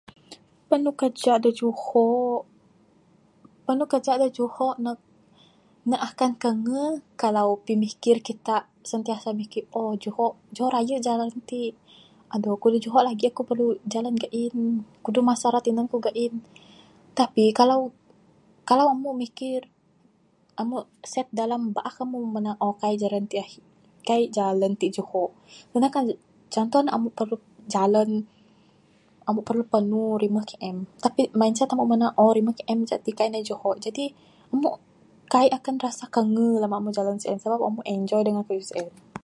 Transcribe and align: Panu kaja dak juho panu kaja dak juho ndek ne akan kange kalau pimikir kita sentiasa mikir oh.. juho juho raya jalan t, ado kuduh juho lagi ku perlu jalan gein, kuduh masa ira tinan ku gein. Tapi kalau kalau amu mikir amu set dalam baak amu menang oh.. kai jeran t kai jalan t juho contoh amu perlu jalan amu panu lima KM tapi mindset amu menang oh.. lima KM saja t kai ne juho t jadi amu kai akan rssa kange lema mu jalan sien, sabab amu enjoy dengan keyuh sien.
Panu 0.69 0.91
kaja 1.01 1.33
dak 1.43 1.55
juho 1.61 2.09
panu 3.65 3.83
kaja 3.93 4.13
dak 4.21 4.31
juho 4.37 4.67
ndek 4.83 4.99
ne 5.89 5.97
akan 6.09 6.31
kange 6.43 6.83
kalau 7.21 7.49
pimikir 7.65 8.15
kita 8.27 8.55
sentiasa 8.91 9.29
mikir 9.41 9.63
oh.. 9.79 9.91
juho 10.03 10.25
juho 10.55 10.69
raya 10.75 10.95
jalan 11.07 11.29
t, 11.49 11.51
ado 12.35 12.49
kuduh 12.61 12.81
juho 12.85 12.99
lagi 13.07 13.27
ku 13.37 13.41
perlu 13.49 13.67
jalan 13.93 14.13
gein, 14.23 14.55
kuduh 15.05 15.23
masa 15.29 15.47
ira 15.49 15.59
tinan 15.65 15.87
ku 15.91 15.97
gein. 16.05 16.33
Tapi 17.19 17.45
kalau 17.59 17.79
kalau 18.69 18.85
amu 18.93 19.11
mikir 19.23 19.59
amu 20.61 20.77
set 21.11 21.27
dalam 21.39 21.61
baak 21.75 21.95
amu 22.03 22.19
menang 22.35 22.57
oh.. 22.65 22.73
kai 22.81 22.95
jeran 23.01 23.25
t 23.29 23.33
kai 24.07 24.23
jalan 24.37 24.71
t 24.79 24.81
juho 24.95 25.23
contoh 26.53 26.79
amu 26.95 27.07
perlu 27.17 27.37
jalan 27.73 28.09
amu 29.29 29.39
panu 29.71 30.03
lima 30.23 30.41
KM 30.49 30.77
tapi 31.03 31.21
mindset 31.39 31.69
amu 31.73 31.83
menang 31.91 32.13
oh.. 32.21 32.31
lima 32.37 32.51
KM 32.57 32.79
saja 32.89 33.01
t 33.05 33.07
kai 33.17 33.27
ne 33.33 33.39
juho 33.49 33.71
t 33.77 33.81
jadi 33.87 34.05
amu 34.55 34.69
kai 35.35 35.47
akan 35.57 35.75
rssa 35.83 36.05
kange 36.11 36.59
lema 36.61 36.83
mu 36.83 36.91
jalan 36.97 37.15
sien, 37.15 37.39
sabab 37.39 37.63
amu 37.63 37.79
enjoy 37.87 38.19
dengan 38.27 38.43
keyuh 38.43 38.67
sien. 38.67 39.11